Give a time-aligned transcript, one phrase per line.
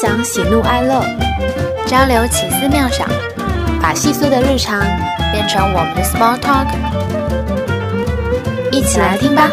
[0.00, 1.02] 享喜怒哀乐，
[1.84, 3.04] 交流奇思妙想，
[3.82, 4.80] 把细碎的日常
[5.32, 6.68] 变成我们的 small talk，
[8.70, 9.50] 一起来听吧。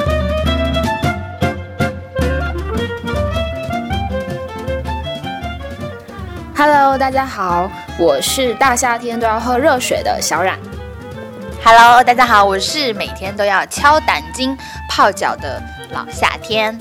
[6.56, 7.68] Hello，大家好，
[7.98, 10.60] 我是大夏天都要喝热水的小冉。
[11.64, 14.56] Hello，大家好，我是每天都要敲胆经
[14.88, 15.60] 泡脚的
[15.90, 16.80] 老夏天。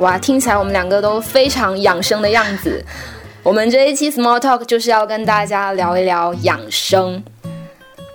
[0.00, 2.82] 哇，听起来我们两个都非常养生的样子。
[3.42, 7.22] 我们这一期 Small Talk 就是要跟大家聊一聊养生。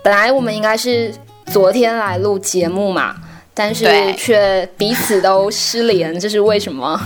[0.04, 1.14] 本来我们应该是
[1.46, 3.16] 昨天来录节目嘛，
[3.54, 7.00] 但是却彼此都失联，这是为什么？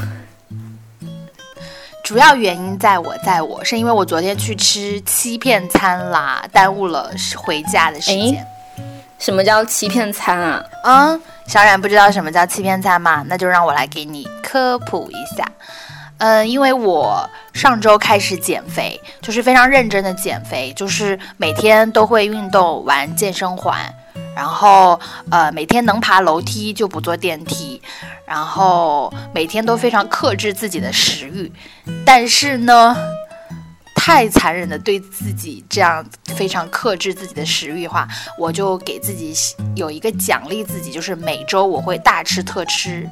[2.02, 8.48] 主要原因在我，在我是因为我昨天去吃欺骗餐啦，耽误了回家的时间。
[9.17, 10.66] 什么叫欺骗餐啊？
[10.86, 11.22] 嗯。
[11.49, 13.26] 小冉不知道什么叫欺骗餐吗？
[13.27, 15.44] 那就让我来给你科普一下。
[16.20, 23.92] 嗯，因为我上周开始减肥，就是非常认真的减肥，就是每天都会运动、玩健身环，
[24.36, 25.00] 然后
[25.31, 27.81] 呃每天能爬楼梯就不坐电梯，
[28.27, 31.52] 然后每天都非常克制自己的食欲。
[32.05, 32.95] 但是呢。
[34.00, 39.33] 太残忍的对自己这样非常克制自己的食欲的话，我就给自己
[39.75, 43.08] 有一个奖励，自己就是每周我会大吃特吃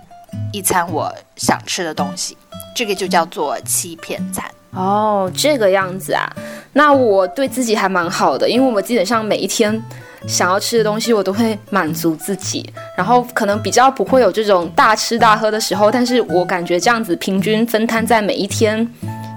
[0.53, 2.37] 一餐我想吃的东西，
[2.73, 6.25] 这个就叫做欺骗餐哦，这个样子啊，
[6.71, 9.79] 那我对自己还蛮好的，因为我基本上每一天
[10.25, 18.87] 想要吃的东西我都会满足自己，然后可能比较不会有这种大吃大喝的时候，但是我感觉这样子平均分摊在每一天。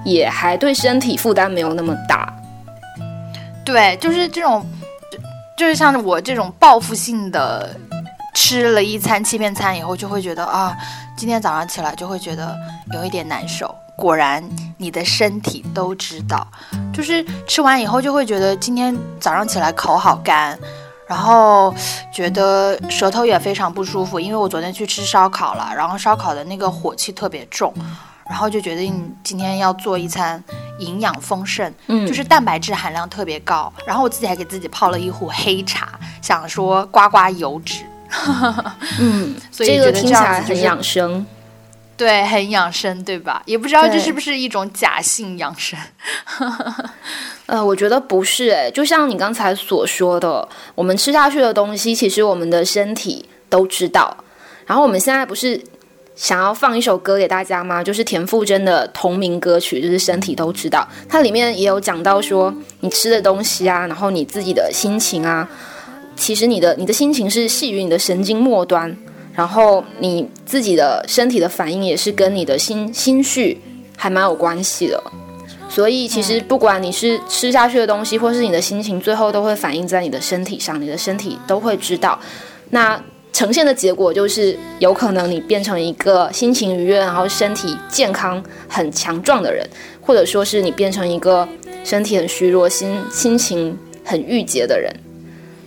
[0.04, 2.32] 也还对身体负担没有那么大，
[3.64, 4.64] 对，就是这种，
[5.56, 7.76] 就是像我这种报复性的
[8.34, 10.76] 吃了一餐欺骗餐以后，就会觉得啊，
[11.16, 12.56] 今天早上起来就会觉得
[12.92, 13.74] 有一点难受。
[13.96, 14.42] 果然，
[14.78, 16.46] 你的身体都知道，
[16.90, 20.58] 就是吃完以后就会觉得今天早上起来口好干，
[21.06, 21.74] 然后
[22.10, 27.74] 觉得舌头也非常不舒服，因为我昨天去吃烧烤了，然后烧烤的那个火气特别重。
[28.30, 30.40] 然后就决定今天要做一餐
[30.78, 33.70] 营养丰盛，嗯，就是蛋白质含量特别高。
[33.84, 37.82] 然后我自己还给自己泡了一壶黑茶，想说刮刮油脂。
[39.00, 41.26] 嗯， 所以觉得听起来很养生，
[41.96, 43.42] 对，很养生，对吧？
[43.46, 45.76] 也不知道这是不是一种假性养生。
[47.46, 54.16] 呃，我觉得不是，哎，就像你刚才所说的，我们吃下去的东西，其实我们的身体都知道。
[54.66, 55.60] 然后我们现在不是。
[56.16, 57.82] 想要放一首歌给大家吗？
[57.82, 60.86] 就是田馥甄的同名歌曲，就是身体都知道。
[61.08, 65.48] 它里面也有讲到说，你吃的东西啊，然后你自己的心情啊，
[66.16, 68.94] 其实你的你的心情是系于你的神经末端，
[69.32, 73.58] 然后你自己的身体的反应也是跟你的心心绪
[73.96, 75.02] 还蛮有关系的。
[75.70, 82.18] 所以其实不管你是吃下去的东西，或是你的心情，最后都会反映在你的身体上，你的身体都会知道。
[82.68, 83.02] 那。
[83.32, 89.68] 呈现的结果就是，有可能你变成一个心情愉悦，然后身体健康、很强壮的人，
[90.00, 91.48] 或者说是你变成一个
[91.84, 94.94] 身体很虚弱、心心情很郁结的人。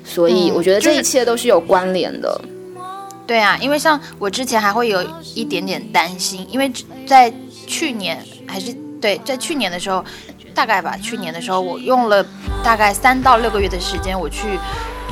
[0.06, 2.42] 所以我觉得这一切都是有关联的。
[3.26, 5.02] 对啊，因为像我之前还会有
[5.34, 6.70] 一点点担心，因为
[7.08, 7.34] 在
[7.66, 10.04] 去年还是对，在去年的时候，
[10.54, 12.24] 大概吧，去年的时候我用了
[12.62, 14.60] 大概三到六个月的时间，我去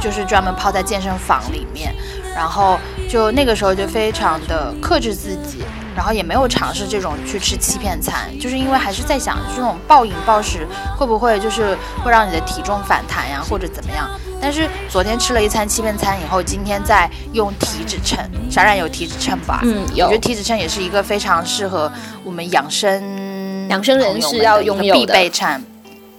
[0.02, 1.96] 就是专门泡在健身房里面。
[2.36, 5.60] 然后就那个时候就非常的克制自己，
[5.96, 10.66] 然后也没有尝试这种去吃欺骗餐，就是因为还是在想这种暴饮暴食
[10.98, 14.10] 会不会就是会让你的体重反弹呀，或者怎么样。
[14.42, 18.18] 但是昨天吃了一餐欺骗餐以后，今天在用体脂秤，
[18.50, 19.60] 小冉有体脂秤吧？
[19.64, 20.06] 嗯，有。
[20.06, 21.92] 我觉得体脂秤也是一个非常适合
[22.24, 25.62] 我们养生养生人士要拥有的必备秤。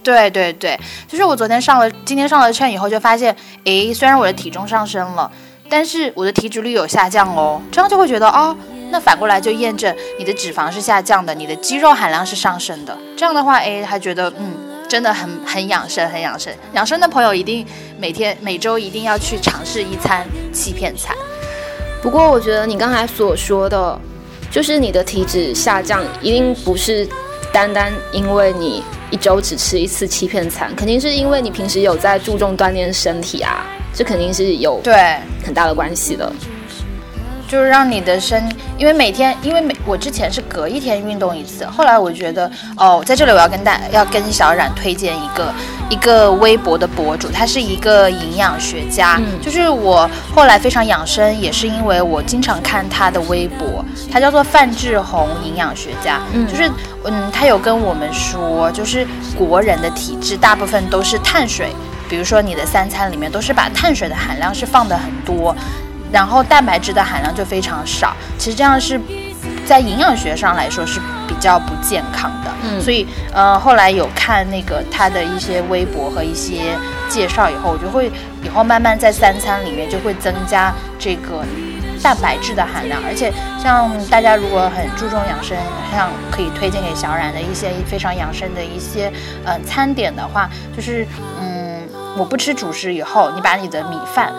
[0.03, 3.35] 对对对，就是我昨天上了，今天上了秤以后就发现，
[3.65, 5.29] 诶，虽然我的体重上升了。
[5.75, 8.55] 但是我的体脂率有下降哦，这样就会觉得哦，
[8.91, 12.95] 那反过来就验证你的脂肪是下降的，你的肌肉含量是上升的。
[13.17, 14.53] 这样的话，哎，还觉得嗯，
[14.87, 16.53] 真的很很养生，很养生。
[16.73, 17.65] 养生的朋友一定
[17.97, 21.15] 每天每周一定要去尝试一餐欺骗餐。
[22.03, 23.99] 不过我觉得你刚才所说的，
[24.51, 27.09] 就是你的体脂下降，一定不是
[27.51, 33.65] 单单因为你一周只吃一次欺骗餐，肯定是因为你平时有在注重锻炼身体啊。
[33.93, 36.31] 这肯定是有对很大的关系的，
[37.47, 38.43] 就是让你的身，
[38.77, 45.53] 因为每天，因为每我之前是隔一天运动一次，后来我觉得哦，在这里我要跟大要跟小冉推荐一个
[45.89, 49.19] 一一个微博的博主，他是一个营养学家。
[49.19, 56.19] 嗯就是我后来非常养生，也是因为我经常看他的微博，他叫做范志红营养学家。
[56.33, 56.67] 嗯就是
[57.03, 59.05] 嗯，他有跟我们说，就是
[59.37, 61.69] 国人的体质大部分都是碳水，
[62.13, 65.55] 比如说你的三餐里面都是把碳水的含量是放的很多，
[66.11, 68.15] 然后蛋白质的含量就非常少。
[68.37, 69.01] 其实这样是
[69.65, 72.51] 在营养学上来说是比较不健康的。
[72.65, 76.77] 嗯所以呃，后来有看那个他的一些微博和一些
[77.09, 78.11] 介绍以后，我就会
[78.43, 81.43] 以后慢慢在三餐里面就会增加这个
[82.03, 85.57] 蛋白质的含量，而且像大家如果很注重养生，
[85.91, 89.11] 像可以推荐给小冉的一些非常养生的一些
[89.43, 91.07] 呃餐点的话，就是
[91.41, 91.42] 嗯，
[92.17, 94.33] 我不吃主食以后，你把你的米饭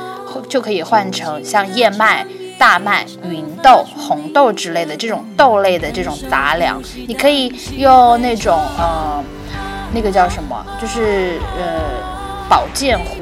[0.49, 2.27] 就可以换成像燕麦。
[2.57, 9.23] 大麦、芸豆、红豆之类的这种豆类的这种杂粮，你可以用那种呃，
[9.93, 11.83] 那个叫什么，就是呃
[12.49, 13.17] 保健壶、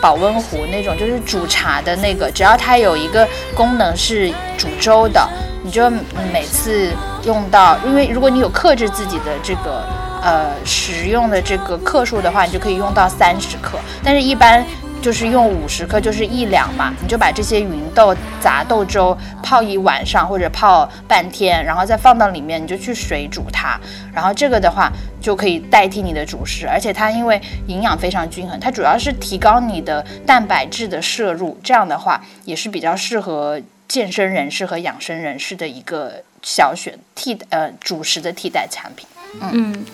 [0.00, 5.26] 保温壶那种，就是煮茶的那个，只要它有一个功能是煮粥的，
[5.62, 5.88] 你就
[6.32, 6.90] 每次
[7.24, 9.84] 用到，因为如果你有克制自己的这个
[10.26, 14.66] 呃使用的这个克数的话，你就可以用到三十克，但是一般。
[15.02, 23.78] 就是用五十克，就是一两嘛，你就把这些芸豆杂豆粥泡一晚上或者泡半天，然后再放到里面，你就去水煮它，
[24.12, 24.90] 然后这个的话
[25.20, 39.06] 就可以代替你的主食，而且它因为营养非常均衡，它主要是提高你的蛋白质的摄入，这样的话也是比较适合健身人士和养生人士的一个小选替呃主食的替代产品。
[39.40, 39.84] 嗯，嗯，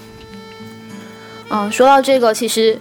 [1.70, 2.78] 说到这个，其实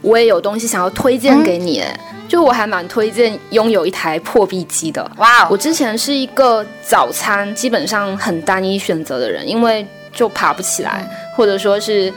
[0.00, 5.08] 我也有东西想要推荐给你，哎就我还蛮推荐拥有一台破壁机的。
[5.18, 11.06] 哇哦，我之前是一个早餐基本上很单一选择的人，因为就爬不起来，
[11.36, 12.14] 或者说是嗯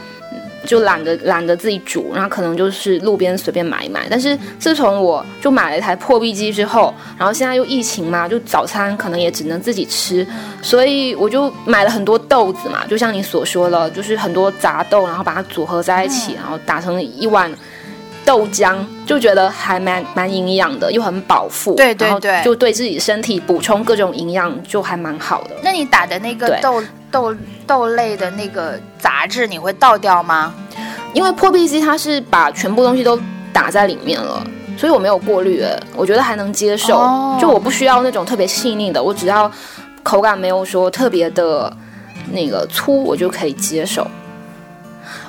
[0.68, 4.06] 就懒得懒得自己煮，然后可能就是路边随便买一买。
[4.08, 10.28] 但是自从我就买了一台破壁机之后，然后现在又疫情嘛，就早餐可能也只能自己吃，
[10.62, 17.52] 所以我就买了很多豆子嘛，就像你所说的，就是很多杂豆，然后把它组合在一起，然后打成一碗。
[18.28, 18.76] 豆浆
[19.06, 25.52] 就觉得还蛮蛮营养的，又很饱腹，对对对就对自己身体补充各种营养就还蛮好的。
[25.64, 27.34] 那你打的那个豆豆
[27.66, 30.54] 豆类的那个杂质，你会倒掉吗？
[31.14, 33.18] 因为破壁机它是把全部东西都
[33.54, 34.46] 打在里面了，
[34.78, 36.98] 所以我没有过滤，哎我觉得还能接受。
[36.98, 39.50] 哦就我不需要那种特别细腻的，我只要
[40.04, 41.72] 口感没有说特别的
[42.34, 44.06] 那个粗，我就可以接受。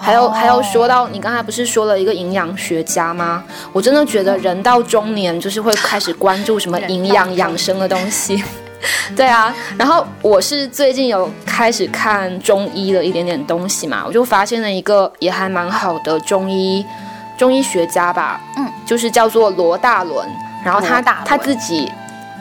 [0.00, 3.42] 还有、哦还有说到你刚才不是说了一个营养学家吗？
[3.72, 8.42] 我真的觉得人到中年就是会开始关注什么营养养生的东西。
[9.16, 16.84] 对啊，然后我是最近有开始看中医的一点点东西嘛，我就发现了一个也还蛮好的中医
[17.36, 20.28] 中医学家吧，嗯，就是叫做罗大伦，
[20.64, 21.90] 然后他罗大伦他自己。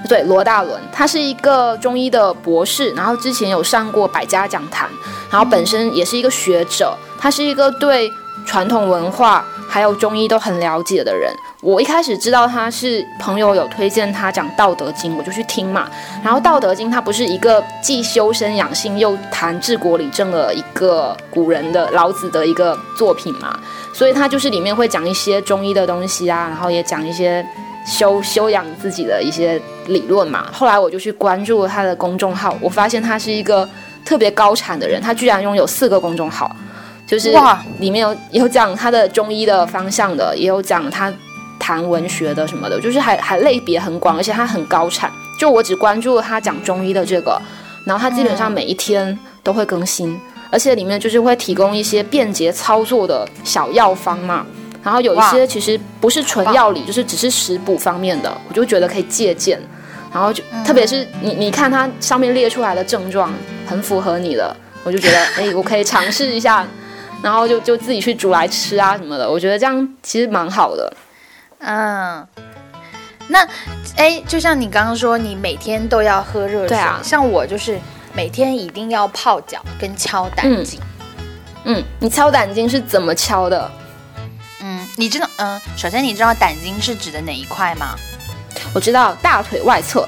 [0.08, 4.88] 对，罗大伦，他是一个中医的博士，然后之前有上过百家讲坛，
[5.30, 8.12] 然后本身也是一个学者，他是一个对
[8.46, 11.32] 传统文化还有中医都很了解的人。
[11.62, 15.90] 我一开始知道他是朋友有推荐他讲《道德经》，我就去听嘛。
[16.24, 23.60] 然后《道德经》它不是一个既修身养性又谈治国理政的一个古人的老子的一个作品嘛，
[23.92, 27.46] 所以他就是里面会讲一些中医的东西啊，然后也讲一些
[27.86, 30.48] 修修养自己的一些理论嘛。
[30.54, 33.68] 后来我就去关注了他的公众号，我发现他是一个
[34.06, 36.56] 特别高产的人，他居然拥有四个公众号，
[37.08, 41.12] 就是哇里面有有讲他的中医的方向的，也有讲他
[41.58, 45.10] 谈文学的什么的，就是还还类别很广，而且他很高产。
[45.40, 47.42] 就我只关注了他讲中医的这个，
[47.86, 50.20] 然后他基本上每一天都会更新，
[50.52, 54.46] 而且里面就是会提供一些便捷操作的小药方嘛。
[54.84, 59.62] 然后有一些其实不是纯药理，就是只是食补方面的，我就觉得可以借鉴。
[60.12, 63.32] 然后就特别是你你看它上面列出来的症状
[63.66, 66.66] 很符合你的，我就觉得哎，我可以尝试一下，
[67.22, 69.30] 然后就就自己去煮来吃啊什么的。
[69.30, 70.94] 我觉得这样其实蛮好的。
[71.60, 72.28] 嗯，
[73.28, 73.48] 那
[73.96, 77.80] 哎，就像你刚刚说，你每天都要喝热水，对啊像我就是
[78.14, 80.80] 每天一定要泡脚跟敲胆经。
[81.64, 83.70] 嗯，你敲胆经是怎么敲的？
[84.62, 87.96] 嗯你知道，嗯，首先你知道胆经是指的哪一块吗？
[88.74, 90.08] 我知道大腿外侧，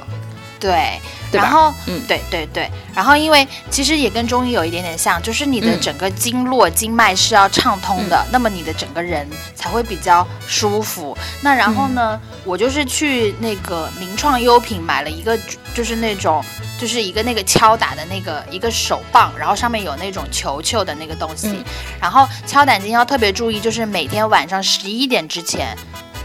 [0.60, 1.00] 对，
[1.32, 2.02] 对然后，嗯。
[2.08, 5.80] 对对对，然后因为其实也跟中医有一点点像，就是你的嗯。
[5.80, 11.18] 整个经络、经脉是要畅通的，那么你的整个人才会比较舒服。
[11.42, 15.38] 那然后呢，我就是去那个名创优品买了一个，
[15.74, 16.44] 就是那种。
[16.80, 21.64] 就是一个那个敲打的那个一个手棒，然后上面有那种球球的那个东西，嗯。
[22.00, 25.78] 然后敲胆经要特别注意，就是每天晚上十一点之前，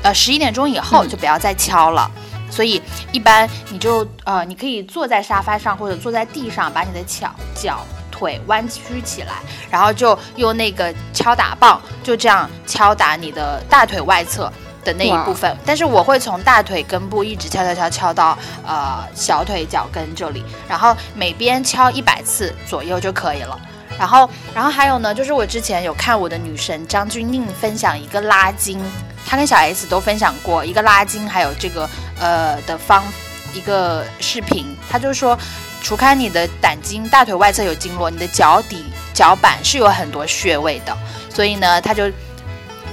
[0.05, 1.09] 呃十一点钟以后嗯。
[1.09, 2.09] 就不要再敲了。
[2.51, 2.81] 所以
[3.13, 9.35] 一般你就呃，你可以坐在沙发上或者坐在地上，把你的脚脚腿弯曲起来，
[9.71, 14.53] 然后就用那个敲打棒就这样敲打你的大腿外侧。
[14.85, 18.37] 的那一部分，但是我会从大腿根部一直敲敲敲敲到
[18.67, 23.59] 呃小腿脚跟这里，然后每边敲一百次左右就可以了。
[23.99, 28.79] 然后，然后还有呢，就是我之前有看我的女神张钧甯分享一个拉筋，
[29.25, 33.05] 她跟小 S 都分享过一个拉筋，还有这个呃的方
[33.53, 35.39] 一个视频，他就说，
[35.83, 40.97] 除开你的胆经、大腿外侧有经络，你的脚底、脚板是有很多穴位的，
[41.29, 42.11] 所以呢，他就。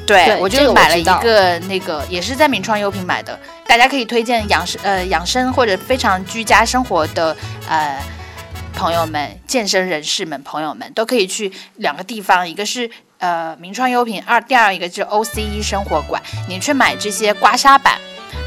[0.03, 7.37] 对，我就买了一个那个，也是在名创优品买的，大家可以推荐养生呃养生或者非常居家生活的
[7.69, 8.03] 呃
[8.73, 17.97] 朋友们、健身人士们、朋友们都可以去两个地方，一个是呃名创优品，二第二一个就是 OCE 生活馆，你去买这些刮痧板，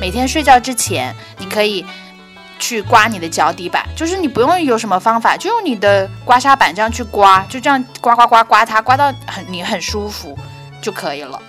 [0.01, 1.85] 每天睡觉之前你可以。
[2.57, 10.39] 去刮你的脚底板，就是你不用有什么方法，就用你的刮痧板这样去刮，就这样刮刮刮刮它，刮到很你很舒服
[10.81, 11.43] 就可以了。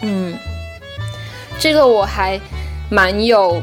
[0.00, 0.36] 嗯，
[1.60, 2.40] 这个我还
[2.90, 3.62] 蛮有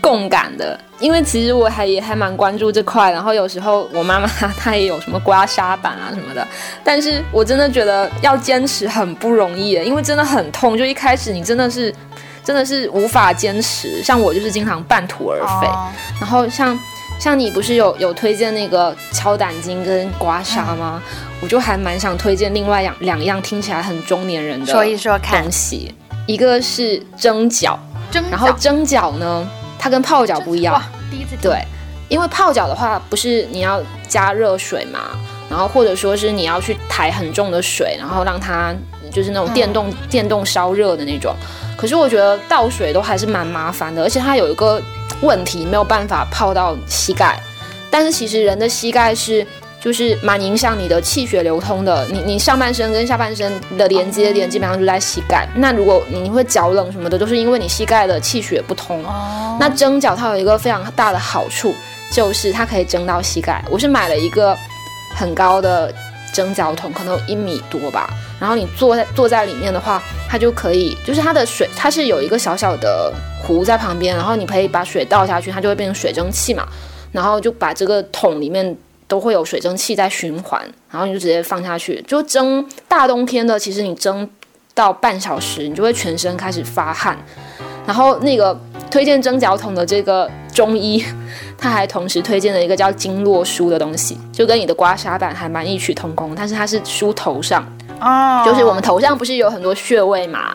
[0.00, 4.26] 共感的，因为其实我还也还蛮关注这块，然后有时候我妈妈
[4.58, 6.46] 她也有什么刮痧板啊什么的，
[6.84, 11.94] 但是我真的觉得要坚持很不容易耶，因为真的很痛，就一开始你真的是
[12.48, 15.86] 真的是无法坚持，像我就是经常半途而废，哦。
[16.18, 16.78] 然后像
[17.20, 21.02] 像你不是有有推荐那个敲胆经跟刮痧吗？
[21.42, 25.42] 我就还蛮想推荐另外两两样听起来很中年人的说一说看。
[25.42, 27.78] 东，西，一个是蒸脚，
[28.10, 29.46] 蒸然后蒸脚呢，
[29.78, 30.72] 它跟泡脚不一样。
[30.72, 31.62] 哇，，第一次对，
[32.08, 33.78] 因为泡脚的话不是你要
[34.08, 35.00] 加热水嘛，
[35.50, 38.74] 然后或者说是你要去抬很重的水，然后让它
[39.12, 41.36] 就是那种电动、电动烧热的那种。
[41.78, 44.82] 可是我觉得倒水都还是蛮麻烦的，而且它有一个
[45.22, 47.40] 问题，没有办法泡到膝盖。
[47.88, 49.46] 但是其实人的膝盖是
[49.80, 55.48] 就是蛮影响你的气血流通的，你你上半身跟下半身的连接点基本上就在膝盖。
[55.54, 59.04] 那如果你会脚冷什么的，都是因为你膝盖的气血不通。
[59.06, 61.72] 哦，那蒸脚它有一个非常大的好处，
[62.12, 63.64] 就是它可以蒸到膝盖。
[63.70, 64.56] 我是买了一个
[65.14, 65.94] 很高的
[66.34, 68.10] 蒸脚桶，可能有一米多吧。
[68.40, 76.66] 然后你坐在坐在里面的话，它就可以，就是它的水，它是有一个小小的壶在旁边，然后你可以把水倒下去，它就会变成水蒸气嘛。
[77.10, 78.76] 然后就把这个桶里面
[79.06, 82.64] 都会有水蒸气在循环，然后你就直接放下去，就蒸。
[82.86, 84.28] 大冬天的，其实你蒸
[84.74, 87.18] 到半小时，你就会全身开始发汗。
[87.86, 88.58] 然后那个
[88.90, 91.02] 推荐蒸脚桶的这个中医，
[91.56, 97.66] 他还同时推荐了一个叫经络梳的东西，就跟你的刮痧板还蛮异曲同工，但是它是梳头上，
[98.00, 100.54] 哦，就是我们头上不是有很多穴位嘛，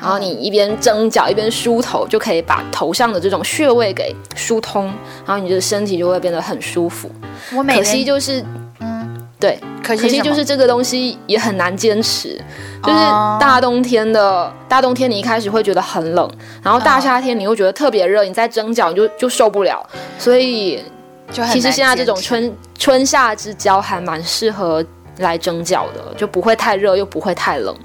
[0.00, 4.86] 然后你一边蒸脚一边梳头，就可以把头上的这种穴位给疏通，
[5.26, 7.10] 然后你的身体就会变得很舒服。
[7.50, 8.44] 可我每可惜就是，
[8.80, 12.40] 嗯，对，可惜可惜就是这个东西也很难坚持，
[12.82, 13.38] 就是哦。
[13.40, 16.30] 大冬天的，大冬天你一开始会觉得很冷，
[16.62, 19.84] 然后大夏天你又觉得特别热，你再蒸脚你就就受不了，
[20.18, 20.82] 所以
[21.32, 24.84] 就其实现在这种春春夏之交还蛮适合
[25.18, 27.76] 来蒸脚的，就不会太热又不会太冷，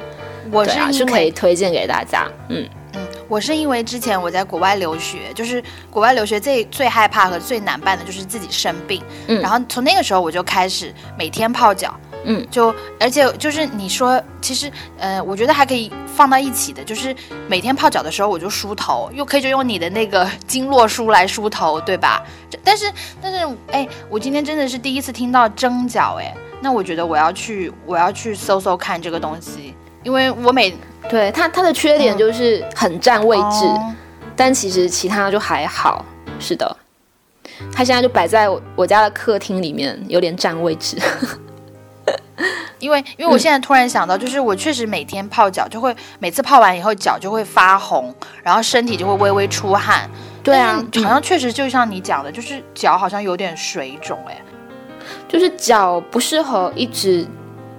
[0.51, 2.67] 我是是可以推荐给大家，嗯。
[2.95, 9.39] 嗯，我是因为之前我在国外留学，就是国外留学最最害怕和最难办的就是自己生病，嗯。
[9.41, 11.93] 然后从那个时候我就开始每天泡脚，
[12.23, 17.15] 嗯，就而且就是你说，其实呃，我觉得还可以放到一起的，就是
[17.47, 22.23] 每天泡脚的时候我就梳头，又可以就用你的那个经络梳来梳头，对吧？
[22.63, 29.73] 但是但是哎，我今天真的是第一次听到蒸脚，哎，那我觉得我要去我要去搜搜看这个东西，
[30.03, 30.75] 因为我每
[31.09, 33.95] 对它，它的缺点就是很占位置，哦
[34.35, 36.05] 但其实其他就还好。
[36.39, 36.77] 是的，
[37.73, 40.97] 它现在就摆在我我家的客厅里面，有点占位置。
[42.79, 50.09] 因为因为我现在突然想到，就是我确实每天泡脚，就会每次泡完以后脚就会发红，然后身体就会微微出汗。
[50.41, 54.41] 对啊，好像确实就像你讲的，就是脚好像有点水肿哎。
[55.29, 57.25] 就是脚不适合一直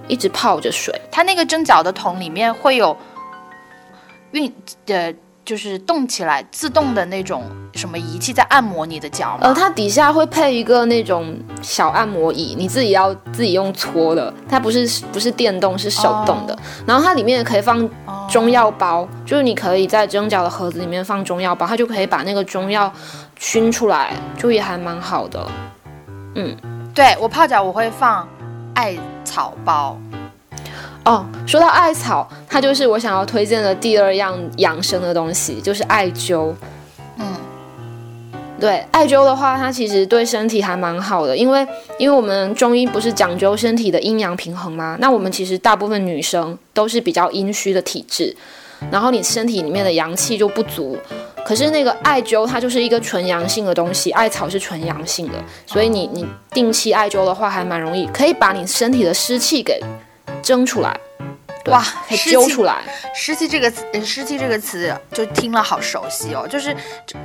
[0.07, 0.99] 一直泡着水。
[1.11, 2.97] 它那个蒸脚的桶里面会有
[4.31, 4.51] 运
[4.87, 7.43] 呃，就就是动起来自动的那种
[7.73, 9.39] 什么仪器在按摩你的脚吗？
[9.41, 16.57] 呃，它底下会配一个那种小按摩椅，你自己要自己用搓的，它不是不是电动，是手动的。
[16.85, 17.89] 然后它里面也可以放
[18.29, 22.89] 中药包，就是你可以在蒸脚的盒子里面放中药包，它就可以把那个中药
[23.37, 25.45] 熏出来，就也还蛮好的。
[26.35, 26.55] 嗯，
[26.93, 28.27] 对我泡脚我会放
[28.75, 29.97] 艾草包。
[31.03, 36.53] 哦，说到艾草，它就是我想要推荐的第二样养生的东西，就是艾灸。
[37.17, 37.25] 嗯，
[38.59, 41.65] 对，艾灸的话，它其实对身体还蛮好的，因为
[41.97, 44.95] 因为我们中医不是讲究身体的阴阳平衡吗？
[44.99, 48.35] 那我们其实大部分女生都是比较阴虚的体质，
[48.91, 50.95] 然后你身体里面的阳气就不足。
[51.45, 55.33] 可是那个艾灸它就是一个纯阳性的东西，艾草是纯阳性的，
[55.65, 59.81] 所以你你定期艾灸的话，还蛮容易可以把你身体的湿气给。
[60.41, 60.99] 蒸出来，
[61.65, 61.85] 哇，
[62.31, 62.81] 揪出来。
[63.13, 66.75] 湿气这个词，湿气这个词就听了好熟悉哦，就是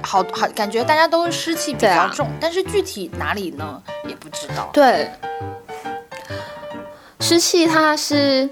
[0.02, 4.68] 好好感觉大家都湿气比较重，但是具体哪里呢也不知道。
[4.70, 5.11] 对，
[7.20, 8.46] 湿气它是，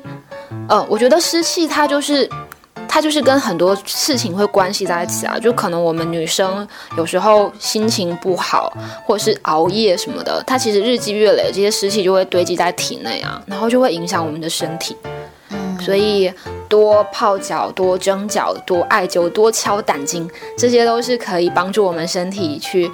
[0.67, 2.29] 呃，我觉得湿气它就是。
[2.95, 6.65] 它就是跟很多事情会关系在一起啊，就可能我们女生
[6.97, 8.73] 有时候心情不好，
[9.05, 14.97] 或者是熬夜什么的，它其实日积月累，这些湿气就会堆积在体内啊，然后就会影响我们的身体。
[15.49, 16.33] 嗯，所以
[16.69, 22.89] 多泡脚、多蒸脚、多艾灸、多敲胆经，这些都是可以帮助我们身体去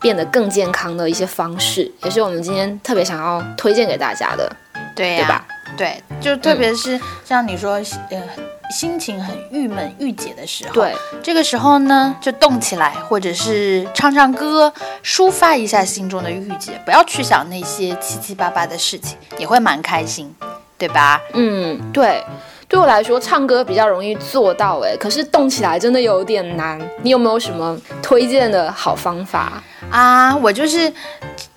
[0.00, 4.50] 变得更健康的一些方式，也是我们今天特别想要推荐给大家的，
[4.96, 5.46] 对对吧？
[5.76, 7.74] 对，就特别是像你说，
[8.10, 8.20] 呃。
[8.70, 14.72] 心情很郁闷、郁结的时候，对，这个时候呢，就动起来，或者是唱唱歌，
[15.02, 20.34] 抒发一下心中的郁结，不要去想那些七七八八的事情，也会蛮开心，
[20.76, 21.20] 对吧？
[21.32, 22.22] 嗯，对，
[22.68, 26.78] 对我来说，唱歌比较容易做到，哎，可是动起来真的有点难。
[27.02, 30.36] 你有没有什么推荐的好方法啊？
[30.36, 30.92] 我就是。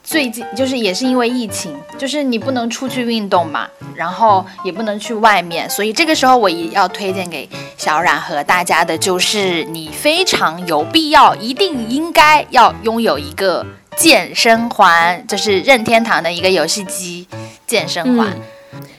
[0.04, 3.66] 最近就是也是因为疫情，就是你不能出去运动嘛，
[4.02, 13.64] 然后也不能去外面，所以这个时候我也要推荐给小冉和大家的，就是你非常有必要，一定应该要拥有一个
[13.96, 17.28] 健身环，就是任天堂的一个游戏机
[17.68, 18.36] 健身环。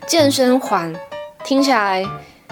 [0.06, 0.94] 健身环
[1.42, 2.06] 听起来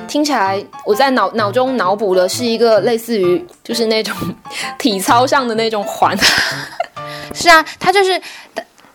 [0.09, 4.13] 听起来，我在脑脑中脑补的是一个类似于就是那种
[4.77, 6.19] 体操上的那种环。
[7.33, 8.21] 是啊，它就是，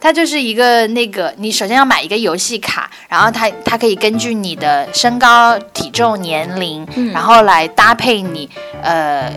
[0.01, 8.49] 它就是一个那个，你首先要买一个游戏卡，然后它它可以根据你的身高、体重、年龄，然后来搭配你
[8.81, 9.31] 呃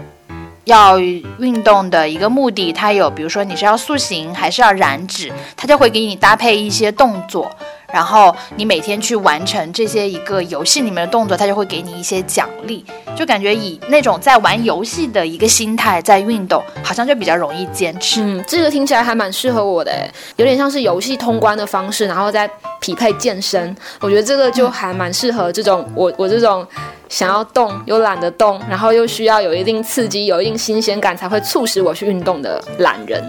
[0.65, 2.73] 要运动的一个目的。
[2.73, 7.51] 它有，比如说你是要塑形还是要燃脂，它就会给你搭配一些动作。
[7.93, 12.85] 然后你每天去完成这些一个游戏里面的动作，他就会给你一些奖励，
[13.17, 18.21] 就感觉以那种在玩游戏的一个心态在运动，好像就比较容易坚持。
[18.23, 19.93] 嗯，这个听起来还蛮适合我的，
[20.37, 22.49] 有点像是游戏通关的方式，然后再
[22.81, 23.75] 匹配健身。
[24.01, 26.67] 我觉得这个就还蛮适合这种我我这种
[27.09, 33.23] 想要动又懒得动，然后又需要有一定刺激、有一定新鲜感才会促使我去运动的懒人。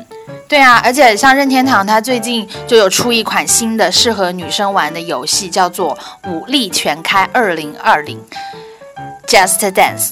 [0.50, 5.96] 对啊，而且像任天堂，它最近就有出一款新的适合女生玩的游戏，叫做
[6.30, 8.20] 《武力全开二零二零
[9.28, 10.10] Just Dance》。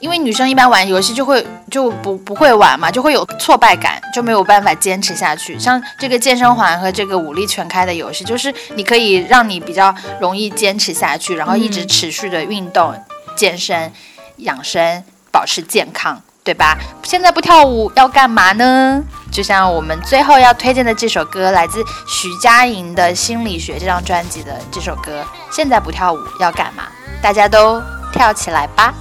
[0.00, 5.58] 因为女生一般玩游戏就会就不不会玩嘛，就会有挫败感，就没有办法坚持下去。
[5.58, 12.94] 像这个健身环和这个武力全开的游戏，就是你可以让你比较容易坚持下去，然后一直持续的运动、
[13.36, 13.92] 健身、
[14.38, 16.22] 养生、保持健康。
[16.46, 16.78] 对吧？
[17.02, 19.02] 现在不跳舞要干嘛呢？
[19.36, 25.22] 就像我们最后要推荐的这首歌，来自徐佳莹的《心理学》这张专辑的这首歌。
[25.52, 26.84] 现在不跳舞要干嘛？
[27.20, 27.78] 大家都
[28.10, 28.94] 跳起来吧！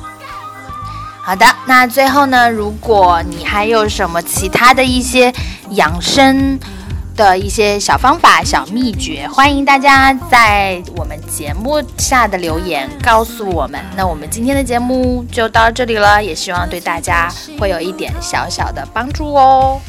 [1.23, 2.51] 好的，那最后呢？
[2.51, 5.33] 如果你还有什么其他的一些
[5.69, 6.59] 养生，
[7.15, 13.79] 的一些小方法、小秘诀，欢迎大家在我们节目下的留言告诉我们。
[13.95, 19.79] 那我们今天的节目就到这里了，也希望对大家会有一点小小的帮助哦。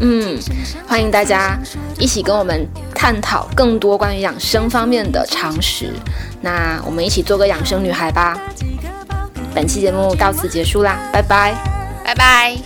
[0.00, 0.38] 嗯，
[0.86, 1.58] 欢迎大家
[1.98, 5.92] 一起跟我们探讨更多关于养生方面的常识。
[6.40, 8.38] 那我们一起做个养生女孩吧。
[9.54, 11.54] 本期节目到此结束啦，拜拜，
[12.04, 12.56] 拜拜。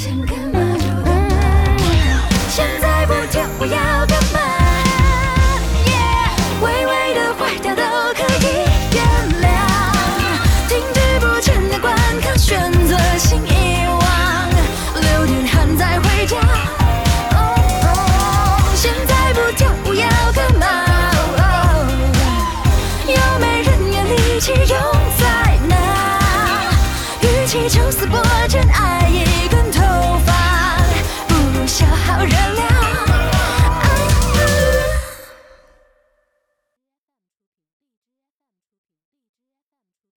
[0.00, 3.99] 想干嘛就干嘛，现在不听我要。